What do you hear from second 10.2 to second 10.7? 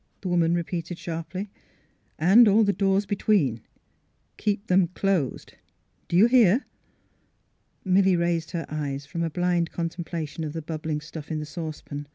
tion of the